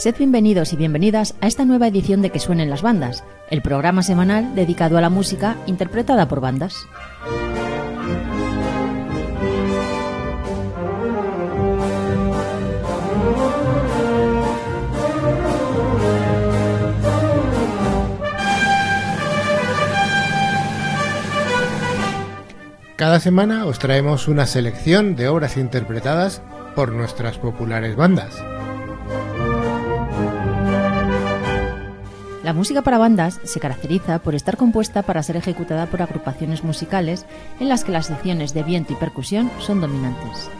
Sed 0.00 0.16
bienvenidos 0.16 0.72
y 0.72 0.76
bienvenidas 0.76 1.34
a 1.42 1.46
esta 1.46 1.66
nueva 1.66 1.86
edición 1.86 2.22
de 2.22 2.30
Que 2.30 2.38
suenen 2.38 2.70
las 2.70 2.80
bandas, 2.80 3.22
el 3.50 3.60
programa 3.60 4.02
semanal 4.02 4.54
dedicado 4.54 4.96
a 4.96 5.02
la 5.02 5.10
música 5.10 5.58
interpretada 5.66 6.26
por 6.26 6.40
bandas. 6.40 6.74
Cada 22.96 23.20
semana 23.20 23.66
os 23.66 23.78
traemos 23.78 24.28
una 24.28 24.46
selección 24.46 25.14
de 25.14 25.28
obras 25.28 25.58
interpretadas 25.58 26.40
por 26.74 26.90
nuestras 26.90 27.36
populares 27.36 27.96
bandas. 27.96 28.42
La 32.42 32.54
música 32.54 32.80
para 32.80 32.96
bandas 32.96 33.38
se 33.44 33.60
caracteriza 33.60 34.18
por 34.20 34.34
estar 34.34 34.56
compuesta 34.56 35.02
para 35.02 35.22
ser 35.22 35.36
ejecutada 35.36 35.86
por 35.86 36.00
agrupaciones 36.00 36.64
musicales 36.64 37.26
en 37.60 37.68
las 37.68 37.84
que 37.84 37.92
las 37.92 38.06
secciones 38.06 38.54
de 38.54 38.62
viento 38.62 38.94
y 38.94 38.96
percusión 38.96 39.50
son 39.58 39.82
dominantes. 39.82 40.50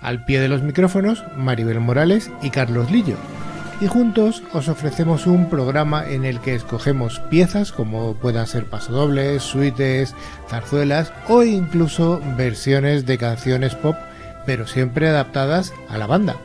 Al 0.00 0.24
pie 0.24 0.40
de 0.40 0.48
los 0.48 0.62
micrófonos, 0.62 1.22
Maribel 1.36 1.78
Morales 1.78 2.32
y 2.42 2.50
Carlos 2.50 2.90
Lillo. 2.90 3.16
Y 3.80 3.86
juntos 3.86 4.42
os 4.52 4.68
ofrecemos 4.68 5.26
un 5.26 5.48
programa 5.48 6.06
en 6.06 6.26
el 6.26 6.40
que 6.40 6.54
escogemos 6.54 7.18
piezas 7.30 7.72
como 7.72 8.12
puedan 8.14 8.46
ser 8.46 8.66
pasodobles, 8.66 9.42
suites, 9.42 10.14
zarzuelas 10.48 11.14
o 11.28 11.42
incluso 11.44 12.20
versiones 12.36 13.06
de 13.06 13.16
canciones 13.16 13.74
pop, 13.74 13.96
pero 14.44 14.66
siempre 14.66 15.08
adaptadas 15.08 15.72
a 15.88 15.96
la 15.96 16.06
banda. 16.06 16.36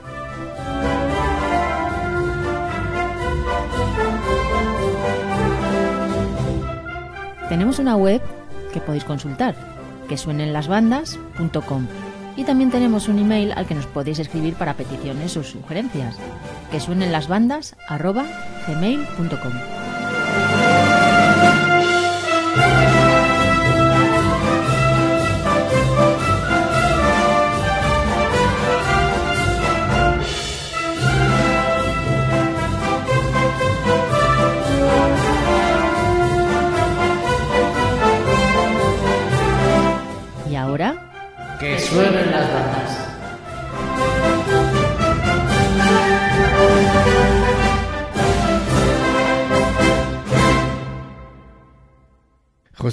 Tenemos 7.50 7.80
una 7.80 7.98
web 7.98 8.22
que 8.72 8.80
podéis 8.80 9.04
consultar, 9.04 9.56
que 10.08 10.18
suenenlasbandas.com 10.18 11.88
y 12.38 12.44
también 12.44 12.72
tenemos 12.72 13.08
un 13.08 13.20
email 13.20 13.52
al 13.54 13.66
que 13.66 13.76
nos 13.76 13.86
podéis 13.88 14.20
escribir 14.20 14.56
para 14.56 14.74
peticiones 14.74 15.38
o 15.38 15.44
sugerencias, 15.44 16.18
que 16.76 16.82
suenen 16.82 17.14
las 17.14 17.30
bandas 17.30 17.78
arroba 17.88 18.26
gmail.com. 18.68 19.75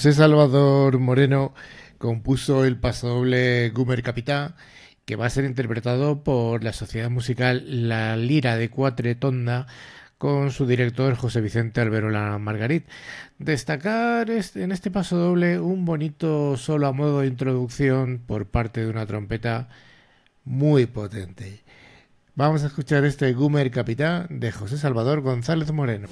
José 0.03 0.15
Salvador 0.15 0.99
Moreno 0.99 1.55
compuso 1.99 2.65
el 2.65 2.77
pasodoble 2.77 3.71
Gumer 3.71 4.03
Capitá, 4.03 4.57
que 5.05 5.15
va 5.15 5.27
a 5.27 5.31
ser 5.31 5.45
interpretado 5.45 6.25
por 6.25 6.65
la 6.65 6.73
sociedad 6.73 7.09
musical 7.09 7.89
La 7.89 8.17
Lira 8.17 8.57
de 8.57 8.69
Cuatretonda 8.69 9.69
con 10.19 10.51
su 10.51 10.67
director 10.67 11.15
José 11.15 11.41
Vicente 11.41 11.81
Alberola 11.81 12.37
Margarit. 12.39 12.85
Destacar 13.39 14.29
en 14.29 14.73
este 14.73 14.91
pasodoble 14.91 15.61
un 15.61 15.85
bonito 15.85 16.57
solo 16.57 16.89
a 16.89 16.93
modo 16.93 17.21
de 17.21 17.29
introducción 17.29 18.25
por 18.27 18.47
parte 18.47 18.81
de 18.81 18.91
una 18.91 19.07
trompeta 19.07 19.69
muy 20.43 20.87
potente. 20.87 21.61
Vamos 22.35 22.65
a 22.65 22.67
escuchar 22.67 23.05
este 23.05 23.33
Gumer 23.35 23.71
Capitá 23.71 24.27
de 24.31 24.51
José 24.51 24.79
Salvador 24.79 25.21
González 25.21 25.71
Moreno. 25.71 26.09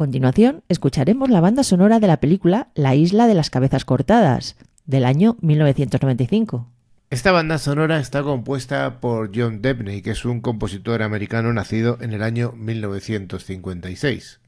Continuación, 0.00 0.62
escucharemos 0.70 1.28
la 1.28 1.42
banda 1.42 1.62
sonora 1.62 2.00
de 2.00 2.06
la 2.06 2.20
película 2.20 2.68
La 2.74 2.94
isla 2.94 3.26
de 3.26 3.34
las 3.34 3.50
cabezas 3.50 3.84
cortadas, 3.84 4.56
del 4.86 5.04
año 5.04 5.36
1995. 5.42 6.66
Esta 7.10 7.32
banda 7.32 7.58
sonora 7.58 8.00
está 8.00 8.22
compuesta 8.22 8.98
por 9.00 9.30
John 9.34 9.60
Debney, 9.60 10.00
que 10.00 10.12
es 10.12 10.24
un 10.24 10.40
compositor 10.40 11.02
americano 11.02 11.52
nacido 11.52 11.98
en 12.00 12.14
el 12.14 12.22
año 12.22 12.52
1956. 12.52 14.40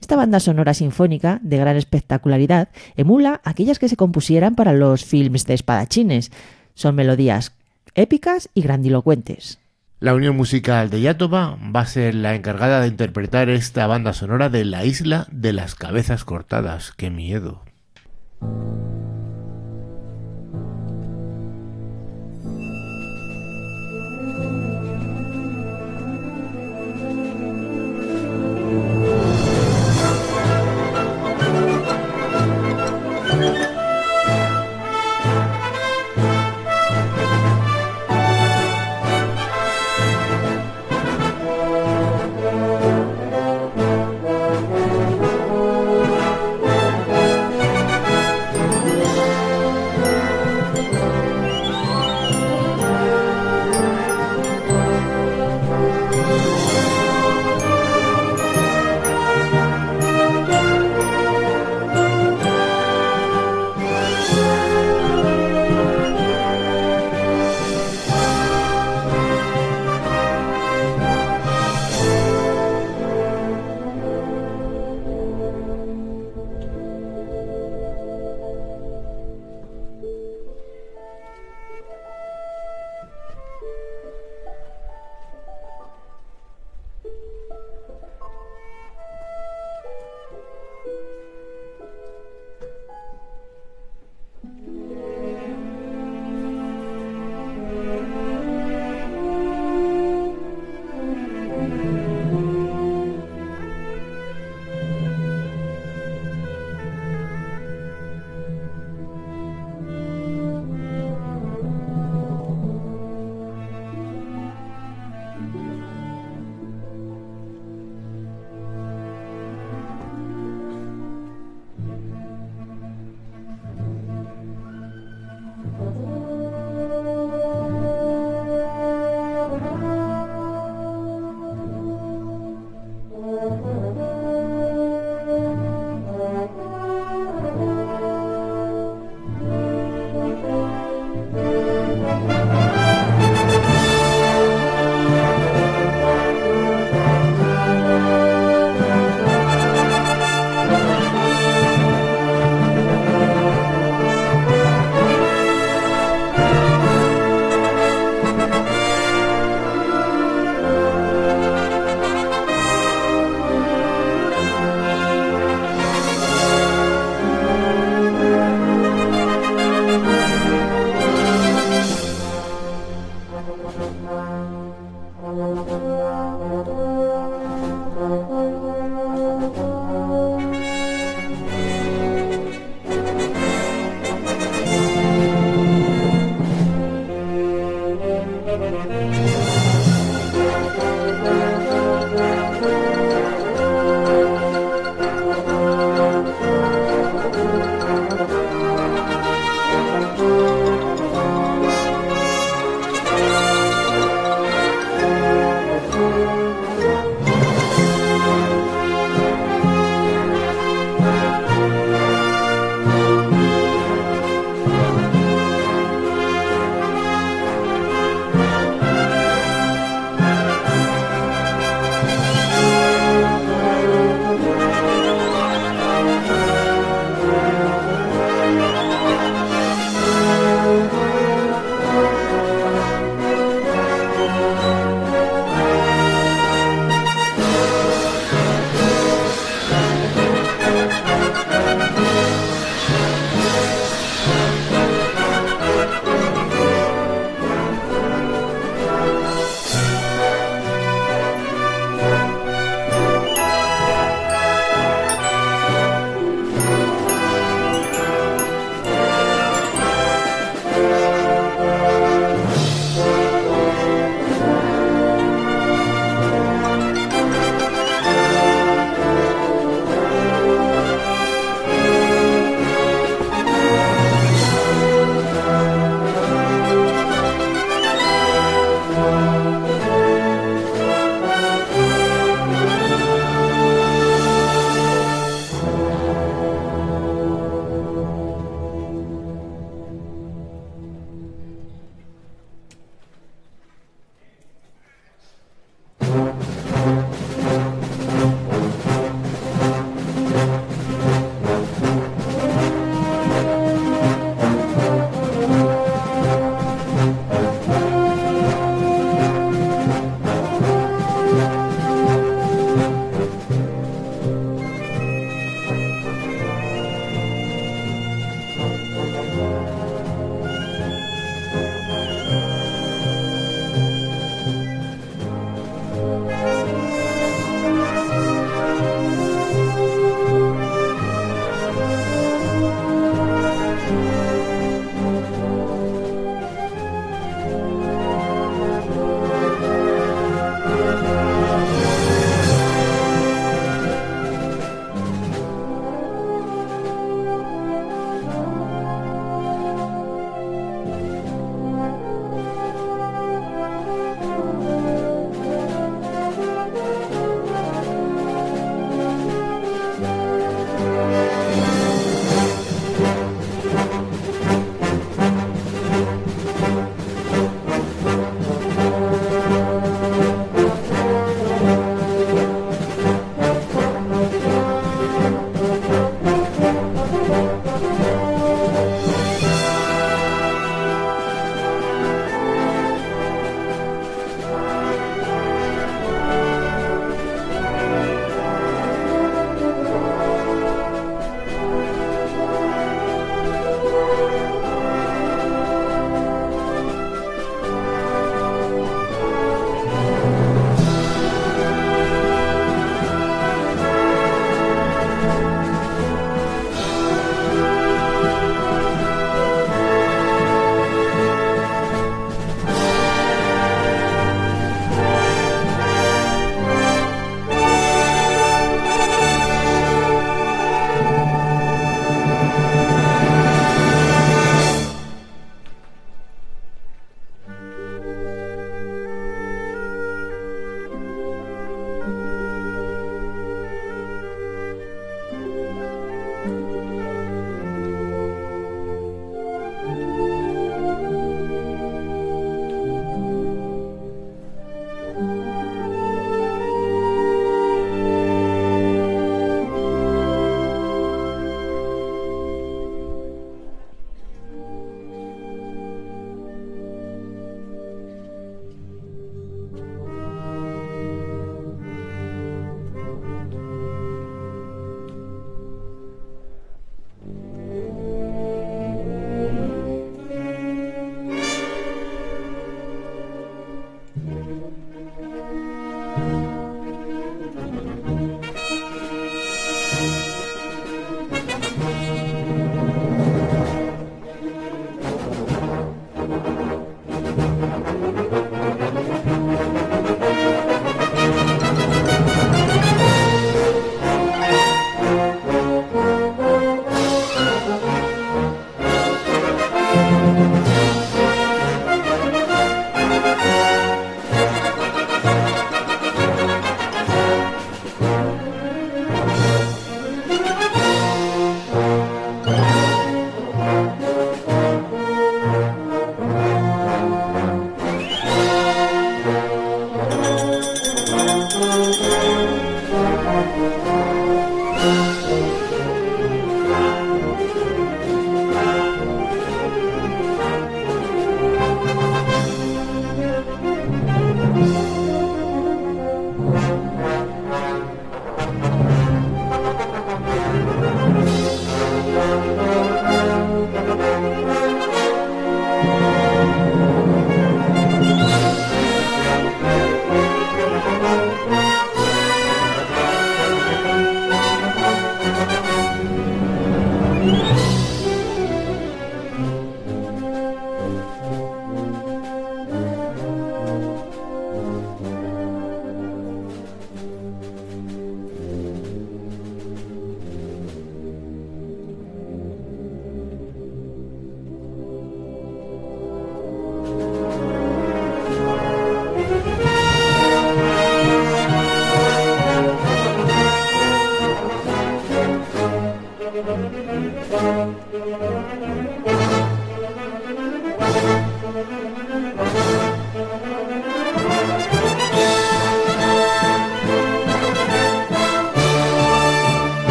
Esta 0.00 0.14
banda 0.14 0.38
sonora 0.38 0.74
sinfónica, 0.74 1.40
de 1.42 1.56
gran 1.56 1.74
espectacularidad, 1.74 2.68
emula 2.94 3.40
aquellas 3.42 3.80
que 3.80 3.88
se 3.88 3.96
compusieran 3.96 4.54
para 4.54 4.74
los 4.74 5.04
films 5.04 5.44
de 5.44 5.54
espadachines. 5.54 6.30
Son 6.74 6.94
melodías 6.94 7.52
épicas 7.96 8.48
y 8.54 8.62
grandilocuentes. 8.62 9.59
La 10.00 10.14
Unión 10.14 10.34
Musical 10.34 10.88
de 10.88 11.02
Yatoba 11.02 11.58
va 11.76 11.80
a 11.80 11.86
ser 11.86 12.14
la 12.14 12.34
encargada 12.34 12.80
de 12.80 12.88
interpretar 12.88 13.50
esta 13.50 13.86
banda 13.86 14.14
sonora 14.14 14.48
de 14.48 14.64
La 14.64 14.86
Isla 14.86 15.26
de 15.30 15.52
las 15.52 15.74
Cabezas 15.74 16.24
Cortadas. 16.24 16.92
¡Qué 16.96 17.10
miedo! 17.10 17.62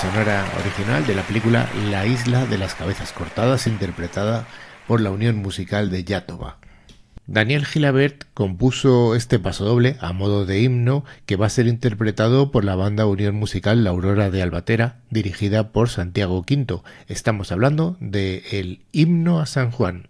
Sonora 0.00 0.46
original 0.60 1.04
de 1.08 1.14
la 1.16 1.22
película 1.22 1.68
La 1.90 2.06
isla 2.06 2.46
de 2.46 2.56
las 2.56 2.76
cabezas 2.76 3.12
cortadas, 3.12 3.66
interpretada 3.66 4.46
por 4.86 5.00
la 5.00 5.10
Unión 5.10 5.36
Musical 5.38 5.90
de 5.90 6.04
Yatova. 6.04 6.58
Daniel 7.26 7.66
Gilabert 7.66 8.24
compuso 8.32 9.16
este 9.16 9.40
pasodoble 9.40 9.96
a 10.00 10.12
modo 10.12 10.46
de 10.46 10.60
himno 10.60 11.04
que 11.26 11.34
va 11.34 11.46
a 11.46 11.50
ser 11.50 11.66
interpretado 11.66 12.52
por 12.52 12.64
la 12.64 12.76
banda 12.76 13.06
Unión 13.06 13.34
Musical 13.34 13.82
La 13.82 13.90
Aurora 13.90 14.30
de 14.30 14.40
Albatera, 14.40 14.98
dirigida 15.10 15.72
por 15.72 15.88
Santiago 15.88 16.44
V. 16.48 16.80
Estamos 17.08 17.50
hablando 17.50 17.96
de 17.98 18.44
el 18.52 18.82
himno 18.92 19.40
a 19.40 19.46
San 19.46 19.72
Juan. 19.72 20.06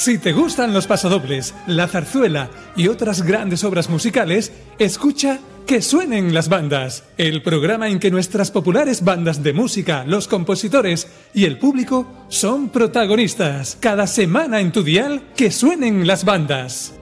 Si 0.00 0.16
te 0.16 0.32
gustan 0.32 0.72
los 0.72 0.86
pasodobles, 0.86 1.54
la 1.66 1.86
zarzuela 1.86 2.48
y 2.74 2.88
otras 2.88 3.20
grandes 3.20 3.64
obras 3.64 3.90
musicales, 3.90 4.50
escucha 4.78 5.40
Que 5.66 5.82
suenen 5.82 6.32
las 6.32 6.48
bandas, 6.48 7.04
el 7.18 7.42
programa 7.42 7.86
en 7.90 7.98
que 7.98 8.10
nuestras 8.10 8.50
populares 8.50 9.04
bandas 9.04 9.42
de 9.42 9.52
música, 9.52 10.04
los 10.06 10.26
compositores 10.26 11.06
y 11.34 11.44
el 11.44 11.58
público 11.58 12.06
son 12.28 12.70
protagonistas. 12.70 13.76
Cada 13.78 14.06
semana 14.06 14.60
en 14.60 14.72
tu 14.72 14.82
dial, 14.82 15.22
Que 15.36 15.50
suenen 15.50 16.06
las 16.06 16.24
bandas. 16.24 16.94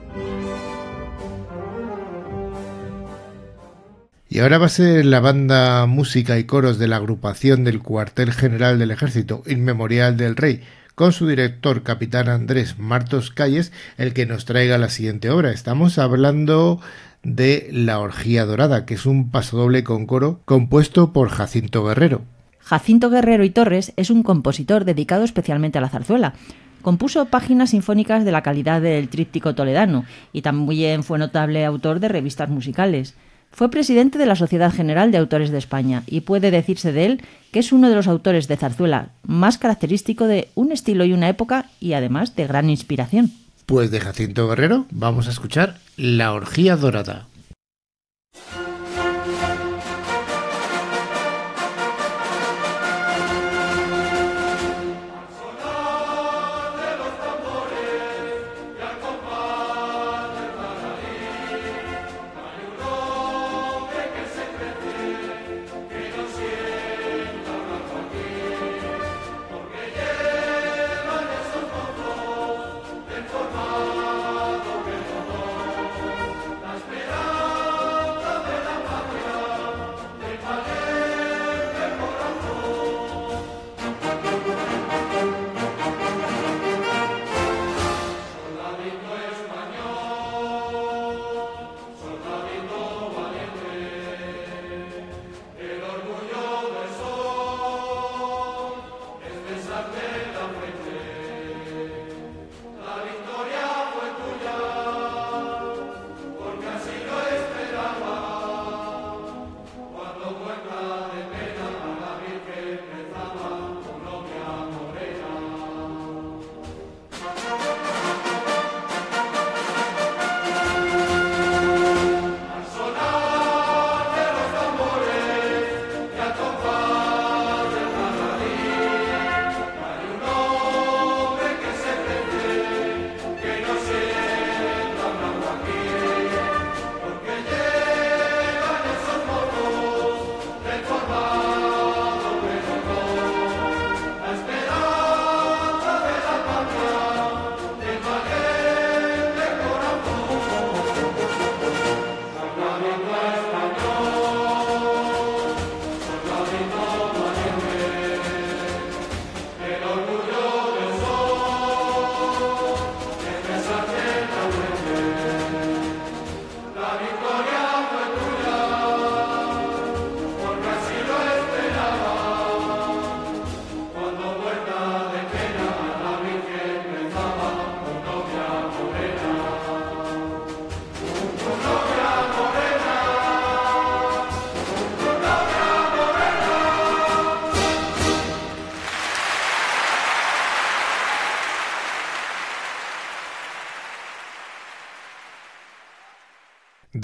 Y 4.27 4.39
ahora 4.39 4.57
va 4.57 4.65
a 4.65 4.69
ser 4.69 5.05
la 5.05 5.21
banda 5.21 5.85
música 5.85 6.37
y 6.37 6.43
coros 6.43 6.77
de 6.77 6.89
la 6.89 6.97
agrupación 6.97 7.63
del 7.63 7.79
cuartel 7.79 8.33
general 8.33 8.77
del 8.77 8.91
ejército 8.91 9.41
Inmemorial 9.47 10.17
del 10.17 10.35
Rey, 10.35 10.61
con 10.99 11.13
su 11.13 11.27
director, 11.27 11.81
capitán 11.81 12.27
Andrés 12.27 12.77
Martos 12.77 13.31
Calles, 13.31 13.71
el 13.97 14.13
que 14.13 14.25
nos 14.25 14.43
traiga 14.43 14.77
la 14.77 14.89
siguiente 14.89 15.29
obra. 15.29 15.51
Estamos 15.51 15.97
hablando 15.97 16.81
de 17.23 17.69
La 17.71 17.99
Orgía 17.99 18.43
Dorada, 18.43 18.85
que 18.85 18.95
es 18.95 19.05
un 19.05 19.31
pasodoble 19.31 19.85
con 19.85 20.05
coro 20.05 20.41
compuesto 20.43 21.13
por 21.13 21.29
Jacinto 21.29 21.85
Guerrero. 21.85 22.23
Jacinto 22.59 23.09
Guerrero 23.09 23.45
y 23.45 23.49
Torres 23.49 23.93
es 23.95 24.09
un 24.09 24.23
compositor 24.23 24.83
dedicado 24.83 25.23
especialmente 25.23 25.77
a 25.77 25.81
la 25.81 25.87
zarzuela. 25.87 26.33
Compuso 26.81 27.23
páginas 27.27 27.69
sinfónicas 27.69 28.25
de 28.25 28.33
la 28.33 28.43
calidad 28.43 28.81
del 28.81 29.07
tríptico 29.07 29.55
toledano 29.55 30.03
y 30.33 30.41
también 30.41 31.03
fue 31.03 31.17
notable 31.17 31.63
autor 31.63 32.01
de 32.01 32.09
revistas 32.09 32.49
musicales. 32.49 33.15
Fue 33.51 33.69
presidente 33.69 34.17
de 34.17 34.25
la 34.25 34.35
Sociedad 34.35 34.71
General 34.71 35.11
de 35.11 35.17
Autores 35.17 35.51
de 35.51 35.57
España 35.57 36.03
y 36.07 36.21
puede 36.21 36.51
decirse 36.51 36.91
de 36.91 37.05
él 37.05 37.21
que 37.51 37.59
es 37.59 37.71
uno 37.71 37.89
de 37.89 37.95
los 37.95 38.07
autores 38.07 38.47
de 38.47 38.57
zarzuela 38.57 39.09
más 39.23 39.57
característico 39.57 40.25
de 40.25 40.49
un 40.55 40.71
estilo 40.71 41.03
y 41.05 41.13
una 41.13 41.29
época 41.29 41.65
y 41.79 41.93
además 41.93 42.35
de 42.35 42.47
gran 42.47 42.69
inspiración. 42.69 43.31
Pues 43.65 43.91
de 43.91 43.99
Jacinto 43.99 44.47
Guerrero 44.47 44.85
vamos 44.91 45.27
a 45.27 45.31
escuchar 45.31 45.77
La 45.97 46.33
Orgía 46.33 46.75
Dorada. 46.75 47.28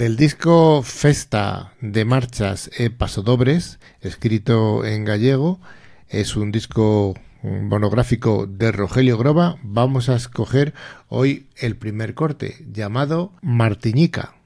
Del 0.06 0.14
disco 0.14 0.82
Festa 0.82 1.72
de 1.80 2.04
marchas 2.04 2.70
e 2.78 2.94
pasodobres, 2.94 3.82
escrito 3.98 4.86
en 4.86 5.02
gallego, 5.02 5.58
es 6.06 6.36
un 6.36 6.52
disco 6.52 7.18
monográfico 7.42 8.46
de 8.46 8.70
Rogelio 8.70 9.18
Groba, 9.18 9.56
vamos 9.64 10.08
a 10.08 10.14
escoger 10.14 10.74
hoy 11.08 11.48
el 11.58 11.74
primer 11.74 12.14
corte, 12.14 12.54
llamado 12.70 13.32
Martinica. 13.42 14.36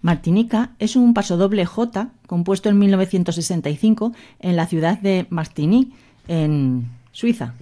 Martinica 0.00 0.76
es 0.78 0.94
un 0.94 1.12
pasodoble 1.12 1.66
J 1.66 2.12
compuesto 2.28 2.68
en 2.68 2.78
1965 2.78 4.12
en 4.38 4.54
la 4.54 4.68
ciudad 4.68 4.96
de 5.00 5.26
Martigny, 5.28 5.92
en 6.28 6.86
Suiza. 7.10 7.54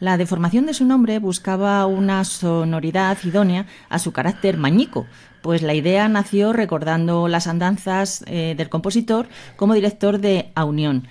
La 0.00 0.16
deformación 0.16 0.64
de 0.64 0.72
su 0.72 0.86
nombre 0.86 1.18
buscaba 1.18 1.84
una 1.84 2.24
sonoridad 2.24 3.18
idónea 3.24 3.66
a 3.90 3.98
su 3.98 4.12
carácter 4.12 4.56
mañico, 4.56 5.06
pues 5.44 5.60
la 5.60 5.74
idea 5.74 6.08
nació 6.08 6.54
recordando 6.54 7.28
las 7.28 7.46
andanzas 7.46 8.24
eh, 8.26 8.54
del 8.56 8.70
compositor 8.70 9.26
como 9.56 9.74
director 9.74 10.18
de 10.18 10.50
A 10.54 10.64
Unión, 10.64 11.06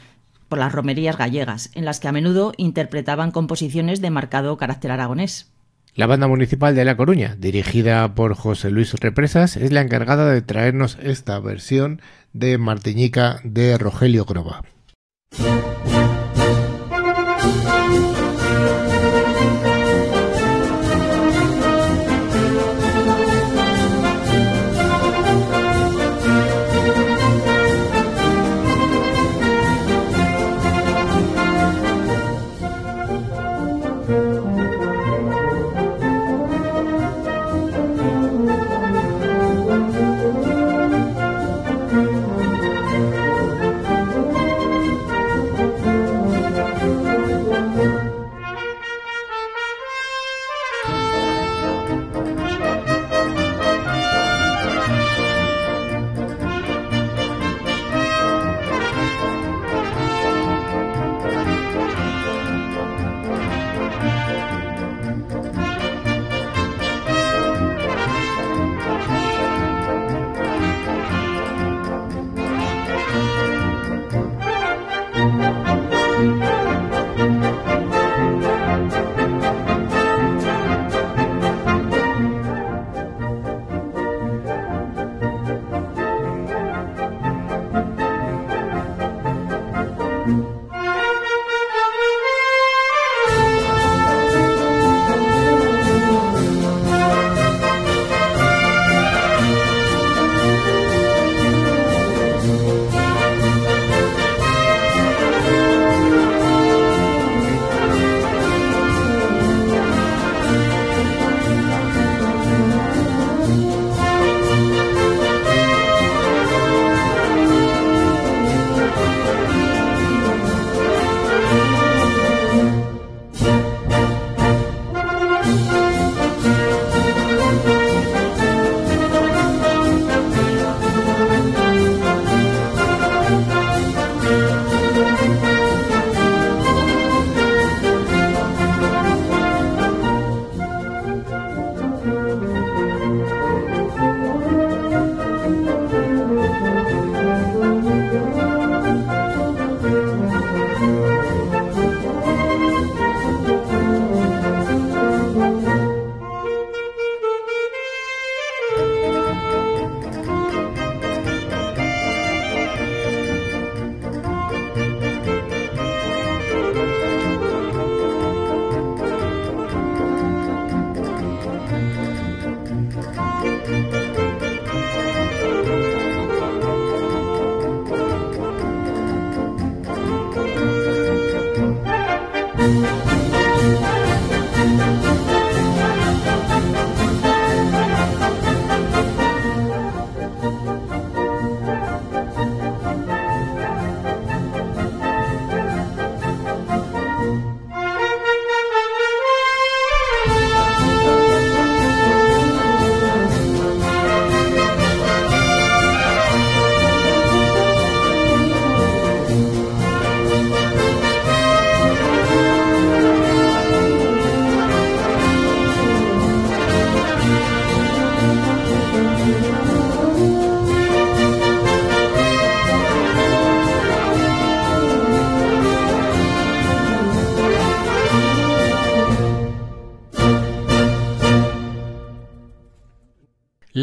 por 0.49 0.57
las 0.57 0.71
romerías 0.71 1.19
gallegas, 1.19 1.69
en 1.75 1.85
las 1.85 1.99
que 1.99 2.07
a 2.07 2.11
menudo 2.11 2.51
interpretaban 2.57 3.29
composiciones 3.29 4.01
de 4.01 4.09
marcado 4.09 4.57
carácter 4.57 4.89
aragonés. 4.89 5.51
La 5.93 6.07
banda 6.07 6.27
municipal 6.27 6.73
de 6.73 6.83
La 6.83 6.97
Coruña, 6.97 7.35
dirigida 7.37 8.15
por 8.15 8.33
José 8.33 8.71
Luis 8.71 8.95
Represas, 8.95 9.55
es 9.55 9.71
la 9.71 9.81
encargada 9.81 10.27
de 10.31 10.41
traernos 10.41 10.97
esta 11.03 11.39
versión 11.39 12.01
de 12.33 12.57
Martiñica 12.57 13.39
de 13.43 13.77
Rogelio 13.77 14.25
Groba. 14.25 14.63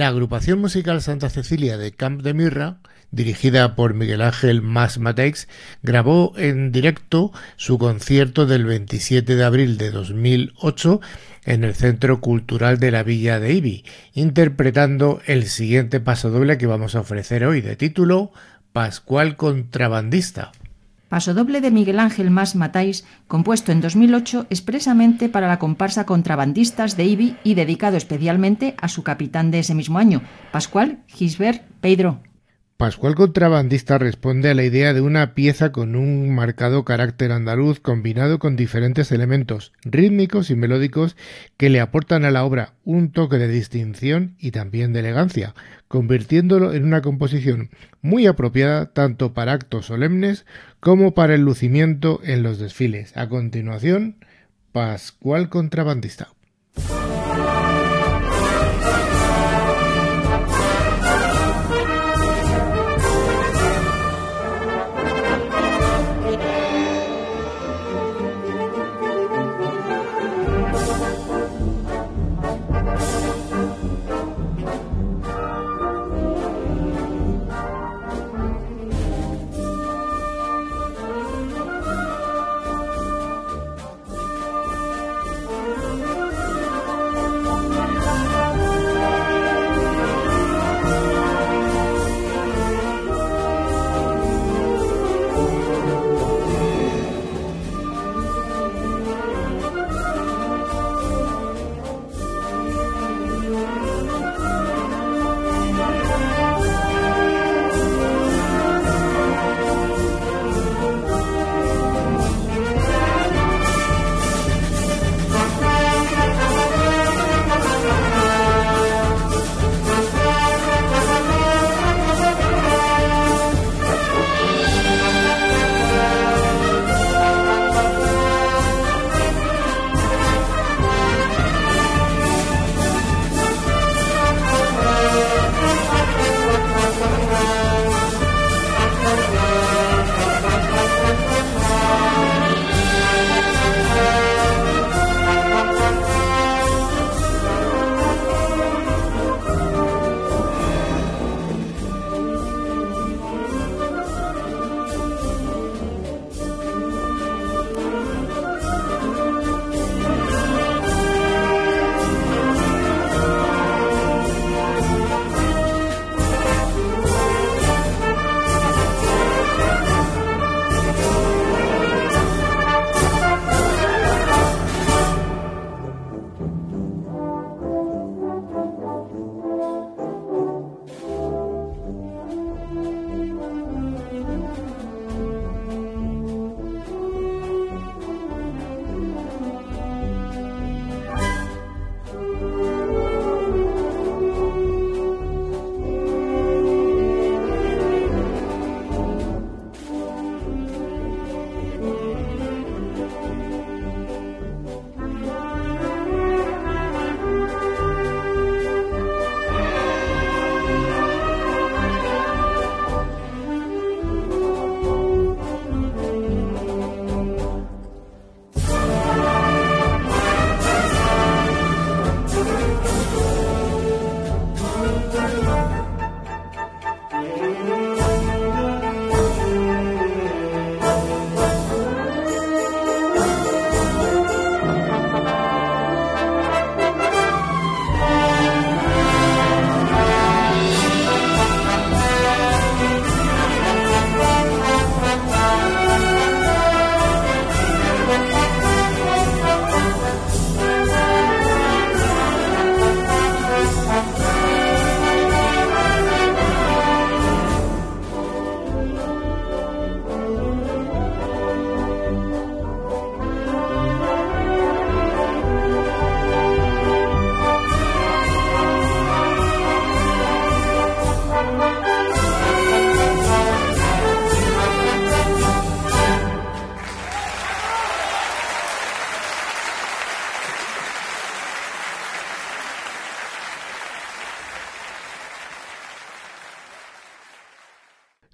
La 0.01 0.09
agrupación 0.09 0.61
musical 0.61 1.03
Santa 1.03 1.29
Cecilia 1.29 1.77
de 1.77 1.93
Camp 1.93 2.23
de 2.23 2.33
Mirra, 2.33 2.79
dirigida 3.11 3.77
por 3.77 3.93
Miguel 3.93 4.23
Ángel 4.23 4.63
Mas 4.63 4.97
Matex, 4.97 5.47
grabó 5.83 6.33
en 6.39 6.73
directo 6.73 7.33
su 7.57 7.77
concierto 7.77 8.47
del 8.47 8.65
27 8.65 9.37
de 9.37 9.45
abril 9.45 9.77
de 9.77 9.91
2008 9.91 11.03
en 11.45 11.65
el 11.65 11.75
Centro 11.75 12.23
Cultural 12.23 12.81
de 12.81 12.93
la 12.93 13.03
Villa 13.03 13.41
de 13.41 13.53
Ibi, 13.53 13.85
interpretando 14.15 15.21
el 15.27 15.45
siguiente 15.49 16.01
paso 16.01 16.31
doble 16.31 16.57
que 16.57 16.67
vamos 16.67 16.95
a 16.95 17.01
ofrecer 17.01 17.45
hoy, 17.45 17.61
de 17.61 17.77
título 17.77 18.33
Pascual 18.73 19.37
Contrabandista. 19.37 20.51
Pasodoble 21.11 21.61
de 21.61 21.71
Miguel 21.71 21.99
Ángel 21.99 22.31
Más 22.31 22.55
Matáis, 22.55 23.05
compuesto 23.29 23.73
en 23.73 23.83
2008 23.83 24.47
expresamente 24.49 25.29
para 25.29 25.49
la 25.49 25.59
comparsa 25.59 26.07
Contrabandistas 26.07 26.97
de 26.97 27.05
IBI 27.05 27.37
y 27.45 27.55
dedicado 27.55 27.99
especialmente 27.99 28.75
a 28.81 28.89
su 28.89 29.03
capitán 29.03 29.51
de 29.51 29.59
ese 29.59 29.75
mismo 29.75 29.99
año, 29.99 30.23
Pascual 30.53 31.01
Gisbert 31.09 31.63
Pedro. 31.83 32.30
Pascual 32.81 33.15
Contrabandista 33.15 33.99
responde 33.99 34.49
a 34.49 34.55
la 34.55 34.65
idea 34.65 34.95
de 34.95 35.03
una 35.03 35.35
pieza 35.35 35.71
con 35.71 35.95
un 35.95 36.35
marcado 36.35 36.83
carácter 36.87 37.31
andaluz 37.31 37.79
combinado 37.79 38.39
con 38.39 38.57
diferentes 38.57 39.13
elementos 39.13 39.75
rítmicos 39.83 40.49
y 40.49 40.57
melódicos 40.57 41.15
que 41.59 41.69
le 41.69 41.79
aportan 41.81 42.25
a 42.25 42.31
la 42.31 42.43
obra 42.43 42.73
un 42.85 43.13
toque 43.13 43.37
de 43.37 43.49
distinción 43.49 44.35
y 44.39 44.53
también 44.53 44.95
de 44.95 45.01
elegancia, 45.01 45.55
convirtiéndolo 45.89 46.73
en 46.73 46.85
una 46.85 47.03
composición 47.03 47.69
muy 48.01 48.27
apropiada 48.27 48.87
tanto 48.95 49.35
para 49.35 49.53
actos 49.53 49.85
solemnes 49.85 50.47
como 50.81 51.13
para 51.13 51.35
el 51.35 51.43
lucimiento 51.43 52.23
en 52.25 52.43
los 52.43 52.59
desfiles. 52.59 53.15
A 53.15 53.29
continuación, 53.29 54.25
Pascual 54.73 55.51
Contrabandista. 55.51 56.29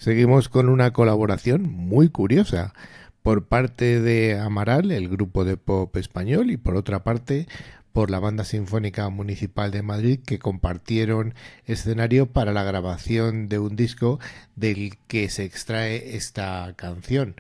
Seguimos 0.06 0.48
con 0.48 0.68
una 0.68 0.92
colaboración 0.92 1.64
muy 1.64 2.10
curiosa 2.10 2.74
por 3.22 3.46
parte 3.46 4.00
de 4.00 4.38
Amaral, 4.38 4.92
el 4.92 5.08
grupo 5.08 5.44
de 5.44 5.56
pop 5.56 5.96
español, 5.96 6.52
y 6.52 6.56
por 6.56 6.76
otra 6.76 7.02
parte 7.02 7.48
por 7.92 8.12
la 8.12 8.20
Banda 8.20 8.44
Sinfónica 8.44 9.08
Municipal 9.08 9.72
de 9.72 9.82
Madrid 9.82 10.20
que 10.24 10.38
compartieron 10.38 11.34
escenario 11.64 12.26
para 12.26 12.52
la 12.52 12.62
grabación 12.62 13.48
de 13.48 13.58
un 13.58 13.74
disco 13.74 14.20
del 14.54 14.96
que 15.08 15.28
se 15.28 15.42
extrae 15.42 16.14
esta 16.14 16.72
canción. 16.76 17.34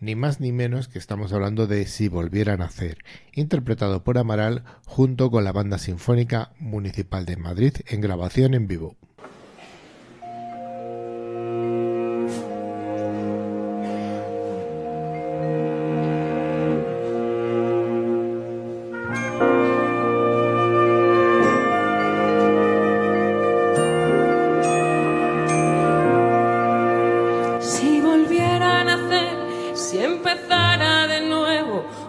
Ni 0.00 0.16
más 0.16 0.40
ni 0.40 0.50
menos 0.50 0.88
que 0.88 0.98
estamos 0.98 1.32
hablando 1.32 1.68
de 1.68 1.86
Si 1.86 2.08
volvieran 2.08 2.62
a 2.62 2.64
nacer, 2.64 2.98
interpretado 3.32 4.02
por 4.02 4.18
Amaral 4.18 4.64
junto 4.86 5.30
con 5.30 5.44
la 5.44 5.52
Banda 5.52 5.78
Sinfónica 5.78 6.50
Municipal 6.58 7.26
de 7.26 7.36
Madrid 7.36 7.74
en 7.86 8.00
grabación 8.00 8.54
en 8.54 8.66
vivo. 8.66 8.96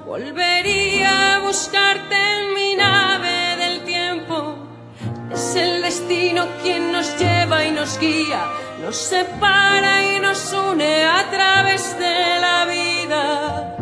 Volvería 0.09 1.35
a 1.35 1.39
buscarte 1.41 2.15
en 2.15 2.55
mi 2.55 2.73
nave 2.73 3.57
del 3.57 3.83
tiempo. 3.83 4.57
Es 5.31 5.55
el 5.55 5.83
destino 5.83 6.47
quien 6.63 6.91
nos 6.91 7.15
lleva 7.19 7.63
y 7.63 7.69
nos 7.69 7.99
guía, 7.99 8.43
nos 8.81 8.97
separa 8.97 10.03
y 10.03 10.19
nos 10.19 10.51
une 10.51 11.05
a 11.05 11.29
través 11.29 11.95
de 11.99 12.39
la 12.41 12.65
vida. 12.65 13.77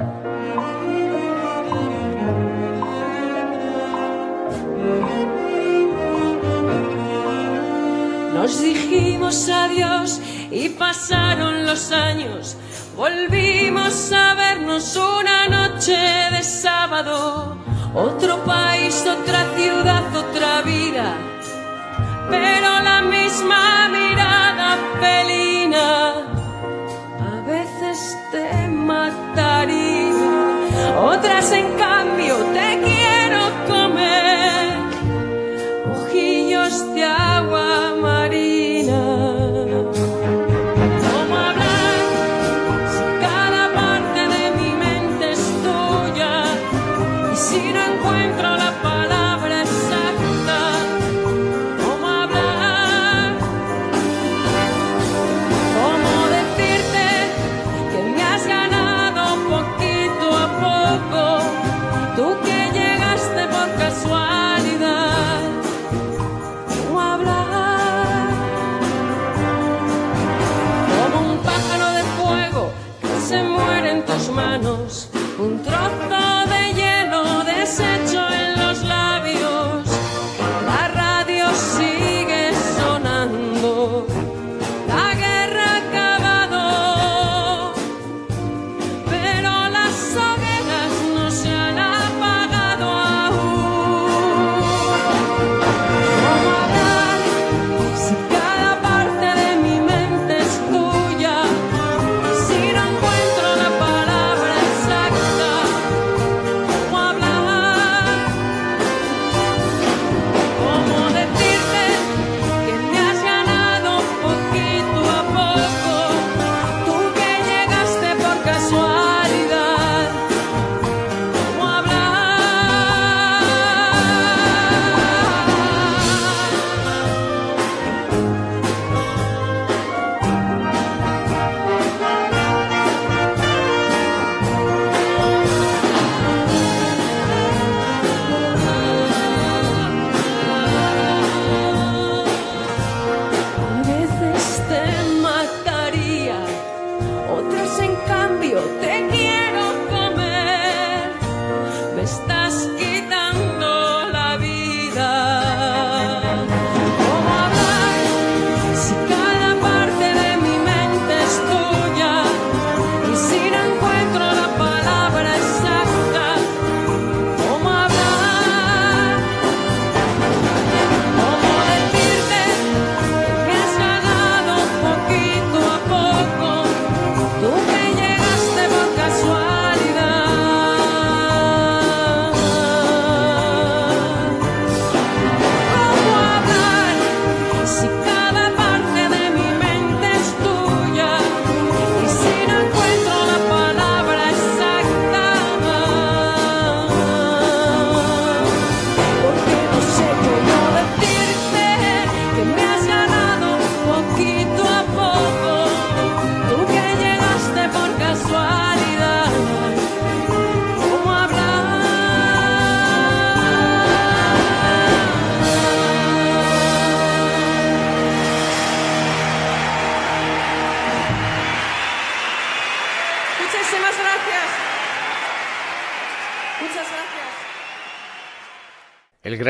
Nos 8.34 8.62
dijimos 8.62 9.48
adiós 9.48 10.20
y 10.52 10.68
pasaron 10.68 11.66
los 11.66 11.94
años 11.94 12.58
Volvimos 12.98 14.12
a 14.12 14.34
vernos 14.34 14.96
una 14.96 15.48
noche 15.48 15.96
de 16.32 16.42
sábado, 16.42 17.56
otro 17.94 18.44
país, 18.44 19.06
otra 19.06 19.46
ciudad, 19.56 20.04
otra 20.16 20.64
vida, 20.64 21.14
pero 22.28 22.80
la 22.80 23.02
misma 23.04 23.88
mirada 23.90 24.80
felina. 25.00 26.12
A 27.22 27.42
veces 27.46 28.18
te 28.32 28.68
mataría, 28.68 30.16
otras 31.00 31.52
en 31.52 31.78
cambio 31.78 32.36
te 32.52 32.67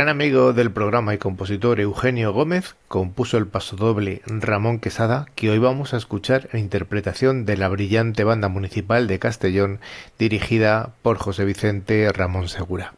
amigo 0.10 0.53
del 0.53 0.72
programa 0.72 1.14
y 1.14 1.18
compositor 1.18 1.80
Eugenio 1.80 2.32
Gómez 2.32 2.76
compuso 2.88 3.38
el 3.38 3.47
pasodoble 3.47 4.22
Ramón 4.26 4.80
Quesada, 4.80 5.26
que 5.36 5.49
hoy 5.49 5.60
vamos 5.60 5.93
a 5.93 5.97
escuchar 5.97 6.49
en 6.53 6.60
interpretación 6.60 7.45
de 7.45 7.58
la 7.58 7.68
brillante 7.68 8.24
banda 8.24 8.47
municipal 8.47 9.08
de 9.08 9.20
Castellón, 9.20 9.80
dirigida 10.20 10.93
por 11.01 11.18
José 11.18 11.45
Vicente 11.45 12.12
Ramón 12.14 12.47
Segura. 12.47 12.93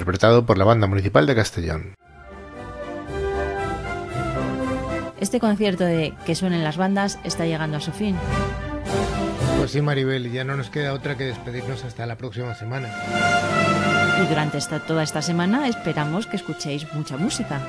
Interpretado 0.00 0.46
por 0.46 0.56
la 0.56 0.64
Banda 0.64 0.86
Municipal 0.86 1.26
de 1.26 1.34
Castellón. 1.34 1.94
Este 5.20 5.38
concierto 5.38 5.84
de 5.84 6.14
Que 6.24 6.34
suenen 6.34 6.64
las 6.64 6.78
bandas 6.78 7.18
está 7.22 7.44
llegando 7.44 7.76
a 7.76 7.80
su 7.80 7.92
fin. 7.92 8.16
Pues 9.58 9.72
sí, 9.72 9.82
Maribel, 9.82 10.32
ya 10.32 10.42
no 10.42 10.56
nos 10.56 10.70
queda 10.70 10.94
otra 10.94 11.18
que 11.18 11.24
despedirnos 11.24 11.84
hasta 11.84 12.06
la 12.06 12.16
próxima 12.16 12.54
semana. 12.54 12.88
Y 14.24 14.26
durante 14.26 14.56
esta, 14.56 14.80
toda 14.80 15.02
esta 15.02 15.20
semana 15.20 15.68
esperamos 15.68 16.26
que 16.26 16.36
escuchéis 16.36 16.90
mucha 16.94 17.18
música. 17.18 17.60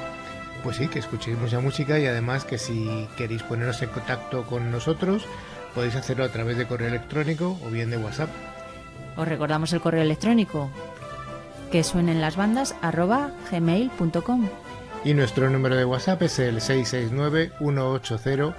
Pues 0.64 0.78
sí, 0.78 0.88
que 0.88 1.00
escuchéis 1.00 1.38
mucha 1.38 1.60
música 1.60 2.00
y 2.00 2.06
además 2.06 2.46
que 2.46 2.58
si 2.58 3.10
queréis 3.18 3.44
poneros 3.44 3.82
en 3.82 3.90
contacto 3.90 4.44
con 4.44 4.72
nosotros, 4.72 5.26
podéis 5.76 5.98
hacerlo 5.98 6.24
a 6.24 6.30
través 6.30 6.56
de 6.58 6.66
correo 6.66 6.88
electrónico 6.88 7.60
o 7.66 7.70
bien 7.70 7.90
de 7.90 7.98
WhatsApp. 7.98 8.30
Os 9.18 9.28
recordamos 9.28 9.74
el 9.74 9.82
correo 9.82 10.04
electrónico 10.04 10.72
que 11.72 11.84
suenen 11.84 12.22
las 12.22 12.36
bandas 12.36 12.76
arroba 12.82 13.32
gmail.com. 13.50 14.50
Y 15.04 15.16
nuestro 15.16 15.50
número 15.50 15.76
de 15.76 15.86
WhatsApp 15.86 16.22
es 16.24 16.38
el 16.40 16.58
669-180-278. 16.58 18.54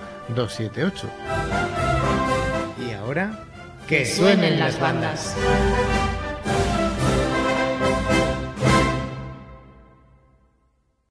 Y 2.88 2.92
ahora, 2.94 3.38
que 3.86 4.04
suenen 4.06 4.58
las 4.58 4.80
bandas. 4.80 5.36